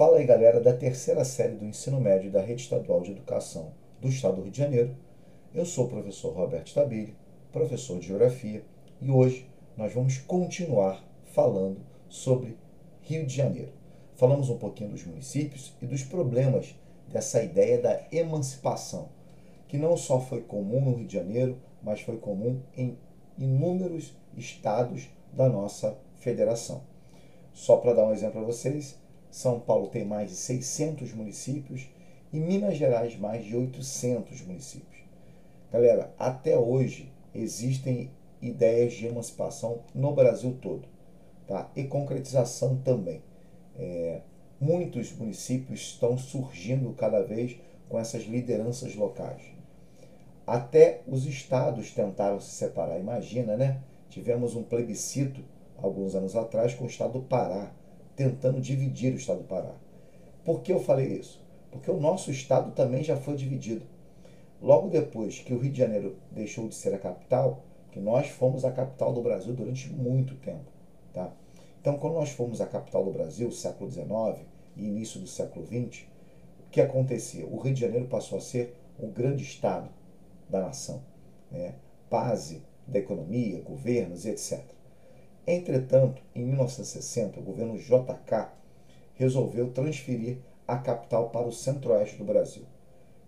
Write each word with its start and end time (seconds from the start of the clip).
Fala 0.00 0.16
aí, 0.16 0.24
galera, 0.24 0.62
da 0.62 0.72
terceira 0.72 1.26
série 1.26 1.56
do 1.56 1.66
ensino 1.66 2.00
médio 2.00 2.30
da 2.30 2.40
Rede 2.40 2.62
Estadual 2.62 3.02
de 3.02 3.10
Educação 3.10 3.72
do 4.00 4.08
Estado 4.08 4.36
do 4.36 4.42
Rio 4.44 4.50
de 4.50 4.56
Janeiro. 4.56 4.96
Eu 5.52 5.66
sou 5.66 5.84
o 5.84 5.88
professor 5.90 6.32
Roberto 6.32 6.68
Stabile, 6.68 7.14
professor 7.52 7.98
de 7.98 8.06
Geografia, 8.06 8.64
e 8.98 9.10
hoje 9.10 9.46
nós 9.76 9.92
vamos 9.92 10.16
continuar 10.16 11.04
falando 11.34 11.82
sobre 12.08 12.56
Rio 13.02 13.26
de 13.26 13.36
Janeiro. 13.36 13.74
Falamos 14.16 14.48
um 14.48 14.56
pouquinho 14.56 14.88
dos 14.88 15.04
municípios 15.04 15.74
e 15.82 15.86
dos 15.86 16.02
problemas 16.02 16.74
dessa 17.06 17.42
ideia 17.42 17.78
da 17.78 18.00
emancipação, 18.10 19.10
que 19.68 19.76
não 19.76 19.98
só 19.98 20.18
foi 20.18 20.40
comum 20.40 20.80
no 20.80 20.94
Rio 20.94 21.06
de 21.06 21.12
Janeiro, 21.12 21.58
mas 21.82 22.00
foi 22.00 22.16
comum 22.16 22.58
em 22.74 22.96
inúmeros 23.36 24.16
estados 24.34 25.10
da 25.30 25.46
nossa 25.46 25.94
federação. 26.14 26.84
Só 27.52 27.76
para 27.76 27.92
dar 27.92 28.06
um 28.06 28.14
exemplo 28.14 28.40
a 28.40 28.44
vocês, 28.44 28.98
são 29.30 29.60
Paulo 29.60 29.88
tem 29.88 30.04
mais 30.04 30.30
de 30.30 30.36
600 30.36 31.12
municípios 31.12 31.88
e 32.32 32.38
Minas 32.38 32.76
Gerais 32.76 33.16
mais 33.16 33.44
de 33.44 33.56
800 33.56 34.42
municípios. 34.42 35.00
Galera, 35.72 36.12
até 36.18 36.58
hoje 36.58 37.12
existem 37.34 38.10
ideias 38.42 38.92
de 38.94 39.06
emancipação 39.06 39.80
no 39.94 40.12
Brasil 40.12 40.56
todo, 40.60 40.88
tá? 41.46 41.70
E 41.76 41.84
concretização 41.84 42.76
também. 42.78 43.22
É, 43.78 44.20
muitos 44.60 45.12
municípios 45.12 45.80
estão 45.80 46.18
surgindo 46.18 46.92
cada 46.94 47.22
vez 47.22 47.56
com 47.88 47.98
essas 47.98 48.24
lideranças 48.24 48.94
locais. 48.94 49.42
Até 50.46 51.02
os 51.06 51.26
estados 51.26 51.92
tentaram 51.92 52.40
se 52.40 52.50
separar. 52.50 52.98
Imagina, 52.98 53.56
né? 53.56 53.80
Tivemos 54.08 54.56
um 54.56 54.64
plebiscito 54.64 55.44
alguns 55.78 56.14
anos 56.14 56.34
atrás 56.34 56.74
com 56.74 56.84
o 56.84 56.88
estado 56.88 57.14
do 57.14 57.22
Pará, 57.22 57.72
tentando 58.20 58.60
dividir 58.60 59.14
o 59.14 59.16
estado 59.16 59.38
do 59.38 59.48
Pará. 59.48 59.72
Por 60.44 60.60
que 60.60 60.70
eu 60.70 60.78
falei 60.78 61.06
isso? 61.06 61.42
Porque 61.70 61.90
o 61.90 61.98
nosso 61.98 62.30
estado 62.30 62.72
também 62.72 63.02
já 63.02 63.16
foi 63.16 63.34
dividido. 63.34 63.86
Logo 64.60 64.90
depois 64.90 65.38
que 65.38 65.54
o 65.54 65.58
Rio 65.58 65.72
de 65.72 65.78
Janeiro 65.78 66.16
deixou 66.30 66.68
de 66.68 66.74
ser 66.74 66.92
a 66.92 66.98
capital, 66.98 67.64
que 67.90 67.98
nós 67.98 68.28
fomos 68.28 68.62
a 68.62 68.70
capital 68.70 69.14
do 69.14 69.22
Brasil 69.22 69.54
durante 69.54 69.88
muito 69.88 70.34
tempo. 70.34 70.70
Tá? 71.14 71.32
Então, 71.80 71.96
quando 71.96 72.12
nós 72.12 72.28
fomos 72.28 72.60
a 72.60 72.66
capital 72.66 73.06
do 73.06 73.10
Brasil, 73.10 73.50
século 73.50 73.90
XIX 73.90 74.46
e 74.76 74.84
início 74.84 75.18
do 75.18 75.26
século 75.26 75.64
XX, 75.64 76.02
o 76.66 76.70
que 76.70 76.82
acontecia? 76.82 77.46
O 77.46 77.56
Rio 77.56 77.72
de 77.72 77.80
Janeiro 77.80 78.06
passou 78.06 78.36
a 78.36 78.42
ser 78.42 78.76
o 78.98 79.06
grande 79.06 79.44
estado 79.44 79.88
da 80.46 80.60
nação, 80.60 81.02
né? 81.50 81.74
base 82.10 82.62
da 82.86 82.98
economia, 82.98 83.62
governos, 83.62 84.26
etc. 84.26 84.62
Entretanto, 85.46 86.22
em 86.34 86.44
1960, 86.44 87.40
o 87.40 87.42
governo 87.42 87.78
JK 87.78 88.48
resolveu 89.14 89.70
transferir 89.72 90.38
a 90.66 90.76
capital 90.76 91.30
para 91.30 91.46
o 91.46 91.52
centro-oeste 91.52 92.16
do 92.16 92.24
Brasil. 92.24 92.64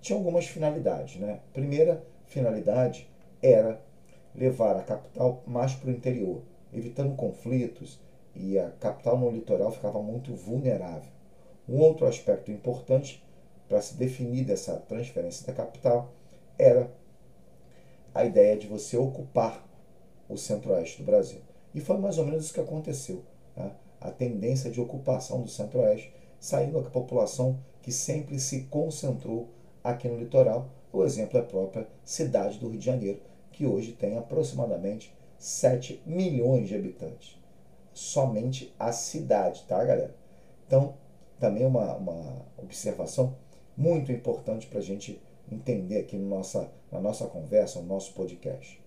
Tinha 0.01 0.17
algumas 0.17 0.47
finalidades. 0.47 1.17
Né? 1.17 1.41
Primeira 1.53 2.05
finalidade 2.27 3.09
era 3.43 3.81
levar 4.35 4.77
a 4.77 4.83
capital 4.83 5.43
mais 5.47 5.75
para 5.75 5.89
o 5.89 5.93
interior, 5.93 6.43
evitando 6.73 7.17
conflitos 7.17 8.01
e 8.35 8.59
a 8.59 8.71
capital 8.71 9.19
no 9.19 9.31
litoral 9.31 9.73
ficava 9.73 10.03
muito 10.03 10.35
vulnerável. 10.35 11.11
Um 11.69 11.79
outro 11.79 12.07
aspecto 12.07 12.51
importante 12.51 13.23
para 13.69 13.81
se 13.81 13.97
definir 13.97 14.45
dessa 14.45 14.77
transferência 14.77 15.47
da 15.47 15.53
capital 15.53 16.13
era 16.59 16.91
a 18.15 18.25
ideia 18.25 18.57
de 18.57 18.67
você 18.67 18.97
ocupar 18.97 19.67
o 20.29 20.37
centro-oeste 20.37 21.03
do 21.03 21.07
Brasil. 21.07 21.41
E 21.75 21.81
foi 21.81 21.97
mais 21.99 22.19
ou 22.19 22.25
menos 22.25 22.45
isso 22.45 22.55
que 22.55 22.61
aconteceu. 22.61 23.23
Tá? 23.55 23.75
A 24.01 24.11
tendência 24.11 24.71
de 24.71 24.81
ocupação 24.81 25.43
do 25.43 25.49
centro-oeste, 25.49 26.13
saindo 26.39 26.79
a 26.79 26.83
população 26.83 27.59
que 27.81 27.93
sempre 27.93 28.39
se 28.39 28.63
concentrou 28.65 29.49
aqui 29.83 30.09
no 30.09 30.19
litoral. 30.19 30.69
O 30.93 31.05
exemplo 31.05 31.39
é 31.39 31.41
a 31.41 31.45
própria 31.45 31.89
cidade 32.05 32.59
do 32.59 32.69
Rio 32.69 32.79
de 32.79 32.85
Janeiro, 32.85 33.21
que 33.51 33.67
hoje 33.67 33.93
tem 33.93 34.17
aproximadamente 34.19 35.15
7 35.39 36.03
milhões 36.05 36.69
de 36.69 36.75
habitantes. 36.75 37.39
Somente 37.93 38.75
a 38.79 38.93
cidade, 38.93 39.65
tá, 39.67 39.83
galera? 39.85 40.15
Então, 40.67 40.95
também 41.39 41.67
uma, 41.67 41.97
uma 41.97 42.47
observação 42.57 43.37
muito 43.77 44.13
importante 44.13 44.67
para 44.67 44.79
a 44.79 44.83
gente 44.83 45.21
entender 45.51 45.99
aqui 45.99 46.17
no 46.17 46.29
nossa, 46.29 46.71
na 46.91 47.01
nossa 47.01 47.27
conversa, 47.27 47.81
no 47.81 47.87
nosso 47.87 48.15
podcast. 48.15 48.82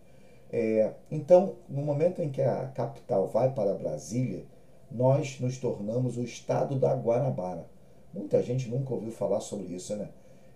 É, 0.58 0.94
então, 1.12 1.58
no 1.68 1.82
momento 1.82 2.22
em 2.22 2.30
que 2.30 2.42
a 2.42 2.68
capital 2.68 3.28
vai 3.28 3.52
para 3.54 3.74
Brasília, 3.74 4.46
nós 4.90 5.38
nos 5.42 5.58
tornamos 5.58 6.18
o 6.18 6.24
estado 6.24 6.80
da 6.80 6.96
Guanabara. 6.96 7.68
Muita 8.14 8.42
gente 8.42 8.70
nunca 8.70 8.94
ouviu 8.94 9.12
falar 9.12 9.42
sobre 9.42 9.66
isso, 9.76 9.94
né? 9.98 10.08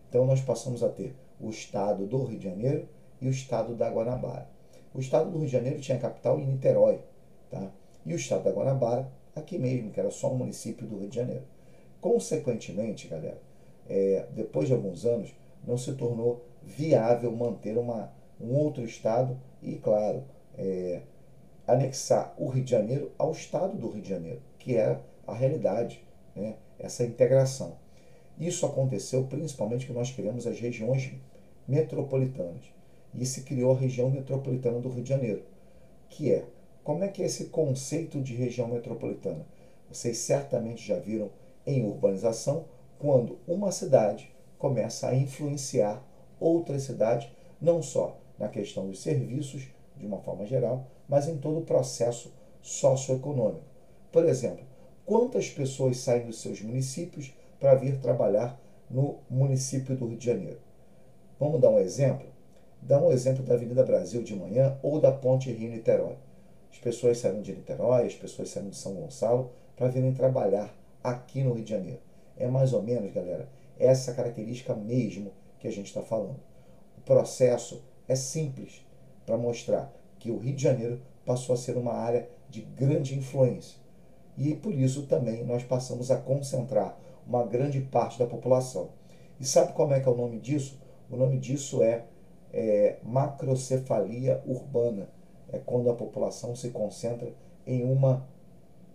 Então, 0.07 0.25
nós 0.25 0.39
passamos 0.39 0.83
a 0.83 0.87
ter 0.87 1.17
o 1.37 1.49
estado 1.49 2.07
do 2.07 2.23
Rio 2.23 2.39
de 2.39 2.45
Janeiro 2.45 2.87
e 3.19 3.27
o 3.27 3.29
estado 3.29 3.75
da 3.75 3.89
Guanabara. 3.89 4.47
O 4.93 5.01
estado 5.01 5.31
do 5.31 5.39
Rio 5.39 5.47
de 5.47 5.51
Janeiro 5.51 5.81
tinha 5.81 5.99
capital 5.99 6.39
em 6.39 6.45
Niterói, 6.45 7.01
tá? 7.51 7.69
E 8.05 8.13
o 8.13 8.15
estado 8.15 8.45
da 8.45 8.51
Guanabara, 8.51 9.11
aqui 9.35 9.57
mesmo, 9.57 9.91
que 9.91 9.99
era 9.99 10.11
só 10.11 10.31
um 10.31 10.37
município 10.37 10.87
do 10.87 10.97
Rio 10.97 11.09
de 11.09 11.15
Janeiro. 11.17 11.43
Consequentemente, 11.99 13.09
galera, 13.09 13.41
é, 13.89 14.27
depois 14.33 14.69
de 14.69 14.73
alguns 14.73 15.05
anos, 15.05 15.35
não 15.67 15.77
se 15.77 15.91
tornou 15.95 16.45
viável 16.63 17.33
manter 17.33 17.77
uma, 17.77 18.13
um 18.39 18.55
outro 18.55 18.85
estado 18.85 19.37
e, 19.61 19.75
claro, 19.75 20.23
é, 20.57 21.01
anexar 21.67 22.33
o 22.37 22.47
Rio 22.47 22.63
de 22.63 22.71
Janeiro 22.71 23.11
ao 23.17 23.31
Estado 23.31 23.77
do 23.77 23.89
Rio 23.89 24.01
de 24.01 24.09
Janeiro, 24.09 24.41
que 24.57 24.75
é 24.75 24.99
a 25.27 25.33
realidade, 25.33 26.03
né? 26.35 26.55
essa 26.77 27.03
integração. 27.03 27.77
Isso 28.39 28.65
aconteceu 28.65 29.25
principalmente 29.25 29.85
que 29.85 29.93
nós 29.93 30.11
criamos 30.11 30.47
as 30.47 30.59
regiões 30.59 31.11
metropolitanas. 31.67 32.63
E 33.13 33.25
se 33.25 33.41
criou 33.41 33.73
a 33.73 33.79
região 33.79 34.09
metropolitana 34.09 34.79
do 34.79 34.89
Rio 34.89 35.03
de 35.03 35.09
Janeiro, 35.09 35.43
que 36.09 36.31
é, 36.31 36.45
como 36.83 37.03
é 37.03 37.07
que 37.07 37.21
é 37.21 37.25
esse 37.25 37.45
conceito 37.45 38.21
de 38.21 38.33
região 38.33 38.67
metropolitana? 38.67 39.45
Vocês 39.91 40.17
certamente 40.19 40.87
já 40.87 40.97
viram 40.97 41.29
em 41.65 41.85
urbanização, 41.85 42.65
quando 42.97 43.37
uma 43.47 43.71
cidade 43.71 44.31
começa 44.57 45.07
a 45.07 45.15
influenciar 45.15 46.03
outras 46.39 46.83
cidades, 46.83 47.29
não 47.61 47.81
só 47.81 48.17
na 48.39 48.47
questão 48.47 48.87
dos 48.87 49.01
serviços, 49.01 49.67
de 49.97 50.05
uma 50.05 50.19
forma 50.19 50.45
geral, 50.45 50.87
mas 51.07 51.27
em 51.27 51.37
todo 51.37 51.59
o 51.59 51.65
processo 51.65 52.33
socioeconômico. 52.61 53.65
Por 54.11 54.25
exemplo, 54.25 54.65
quantas 55.05 55.49
pessoas 55.49 55.97
saem 55.97 56.25
dos 56.25 56.41
seus 56.41 56.61
municípios 56.61 57.33
para 57.59 57.75
vir 57.75 57.99
trabalhar 57.99 58.59
no 58.89 59.19
município 59.29 59.95
do 59.95 60.07
Rio 60.07 60.17
de 60.17 60.25
Janeiro? 60.25 60.59
Vamos 61.39 61.59
dar 61.59 61.69
um 61.69 61.79
exemplo? 61.79 62.27
Dá 62.81 62.99
um 63.01 63.11
exemplo 63.11 63.43
da 63.43 63.55
Avenida 63.55 63.83
Brasil 63.83 64.23
de 64.23 64.35
manhã 64.35 64.77
ou 64.81 64.99
da 64.99 65.11
Ponte 65.11 65.51
Rio-Niterói. 65.51 66.17
As 66.71 66.77
pessoas 66.79 67.17
saíram 67.17 67.41
de 67.41 67.53
Niterói, 67.53 68.05
as 68.05 68.15
pessoas 68.15 68.49
saíram 68.49 68.69
de 68.69 68.77
São 68.77 68.93
Gonçalo 68.93 69.51
para 69.75 69.89
virem 69.89 70.13
trabalhar 70.13 70.73
aqui 71.03 71.43
no 71.43 71.53
Rio 71.53 71.63
de 71.63 71.71
Janeiro. 71.71 71.99
É 72.37 72.47
mais 72.47 72.71
ou 72.73 72.81
menos, 72.81 73.13
galera, 73.13 73.49
essa 73.77 74.13
característica 74.13 74.73
mesmo 74.75 75.31
que 75.59 75.67
a 75.67 75.71
gente 75.71 75.87
está 75.87 76.01
falando. 76.01 76.39
O 76.97 77.01
processo 77.01 77.81
é 78.09 78.15
simples 78.15 78.83
para 79.23 79.37
mostrar 79.37 79.93
que 80.17 80.31
o 80.31 80.37
Rio 80.39 80.55
de 80.55 80.63
Janeiro 80.63 80.99
passou 81.23 81.53
a 81.53 81.57
ser 81.57 81.77
uma 81.77 81.93
área 81.93 82.27
de 82.49 82.61
grande 82.61 83.15
influência. 83.15 83.77
E 84.35 84.55
por 84.55 84.73
isso 84.73 85.03
também 85.03 85.45
nós 85.45 85.63
passamos 85.63 86.09
a 86.09 86.17
concentrar 86.17 86.97
uma 87.27 87.45
grande 87.45 87.79
parte 87.79 88.17
da 88.17 88.25
população. 88.25 88.89
E 89.39 89.45
sabe 89.45 89.73
como 89.73 89.93
é 89.93 89.99
que 89.99 90.09
é 90.09 90.11
o 90.11 90.17
nome 90.17 90.39
disso? 90.39 90.81
O 91.09 91.15
nome 91.15 91.37
disso 91.37 91.83
é, 91.83 92.05
é 92.51 92.97
macrocefalia 93.03 94.41
urbana. 94.45 95.07
É 95.51 95.59
quando 95.59 95.89
a 95.89 95.95
população 95.95 96.55
se 96.55 96.71
concentra 96.71 97.31
em 97.65 97.83
uma 97.83 98.27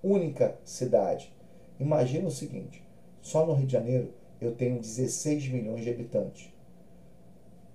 única 0.02 0.58
cidade. 0.64 1.32
Imagina 1.78 2.26
o 2.26 2.32
seguinte: 2.32 2.84
só 3.22 3.46
no 3.46 3.54
Rio 3.54 3.66
de 3.66 3.72
Janeiro 3.72 4.12
eu 4.40 4.54
tenho 4.54 4.80
16 4.80 5.48
milhões 5.48 5.84
de 5.84 5.90
habitantes 5.90 6.53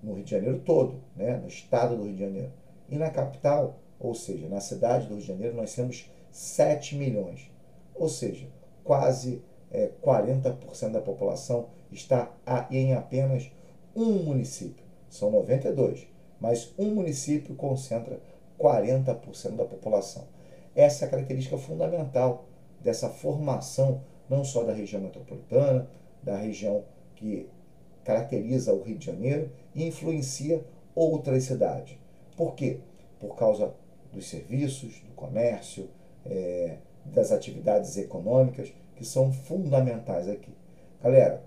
no 0.02 0.14
Rio 0.14 0.24
de 0.24 0.32
Janeiro 0.32 0.60
todo, 0.60 1.02
né, 1.16 1.38
no 1.38 1.48
estado 1.48 1.96
do 1.96 2.04
Rio 2.04 2.14
de 2.14 2.20
Janeiro. 2.20 2.52
E 2.90 2.98
na 2.98 3.10
capital, 3.10 3.80
ou 4.00 4.16
seja, 4.16 4.48
na 4.48 4.60
cidade 4.60 5.08
do 5.08 5.16
Rio 5.16 5.22
de 5.22 5.28
Janeiro, 5.28 5.56
nós 5.56 5.74
temos 5.74 6.10
7 6.32 6.96
milhões. 6.96 7.52
Ou 7.94 8.08
seja, 8.08 8.48
quase 8.84 9.44
é, 9.72 9.92
40% 10.02 10.92
da 10.92 11.02
população 11.02 11.68
está 11.92 12.32
em 12.72 12.94
apenas 12.94 13.52
um 13.96 14.24
município. 14.24 14.84
São 15.10 15.32
92, 15.32 16.08
mas 16.40 16.74
um 16.78 16.94
município 16.94 17.56
concentra 17.56 18.20
40% 18.60 19.56
da 19.56 19.66
população. 19.66 20.28
Essa 20.76 21.06
é 21.06 21.08
a 21.08 21.12
característica 21.12 21.58
fundamental 21.58 22.46
dessa 22.82 23.10
formação, 23.10 24.02
não 24.30 24.44
só 24.44 24.64
da 24.64 24.74
região 24.74 25.02
metropolitana, 25.02 25.90
da 26.24 26.38
região 26.38 26.84
que 27.16 27.50
caracteriza 28.10 28.74
o 28.74 28.82
Rio 28.82 28.98
de 28.98 29.06
Janeiro 29.06 29.52
e 29.76 29.86
influencia 29.86 30.66
outras 30.96 31.44
cidades. 31.44 31.96
Por 32.36 32.56
quê? 32.56 32.80
Por 33.20 33.36
causa 33.36 33.72
dos 34.12 34.28
serviços, 34.28 35.00
do 35.02 35.14
comércio, 35.14 35.88
é, 36.26 36.78
das 37.06 37.32
atividades 37.32 37.96
econômicas 37.98 38.74
que 38.96 39.06
são 39.06 39.32
fundamentais 39.32 40.28
aqui. 40.28 40.52
Galera, 41.04 41.44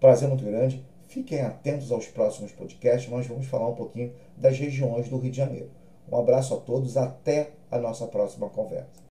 prazer 0.00 0.28
muito 0.28 0.44
grande. 0.44 0.84
Fiquem 1.06 1.40
atentos 1.42 1.92
aos 1.92 2.08
próximos 2.08 2.50
podcasts. 2.50 3.08
Nós 3.08 3.24
vamos 3.28 3.46
falar 3.46 3.68
um 3.68 3.76
pouquinho 3.76 4.12
das 4.36 4.58
regiões 4.58 5.08
do 5.08 5.18
Rio 5.18 5.30
de 5.30 5.36
Janeiro. 5.36 5.70
Um 6.10 6.16
abraço 6.18 6.52
a 6.52 6.58
todos. 6.58 6.96
Até 6.96 7.50
a 7.70 7.78
nossa 7.78 8.08
próxima 8.08 8.50
conversa. 8.50 8.98